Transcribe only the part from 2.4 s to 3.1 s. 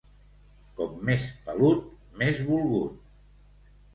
volgut.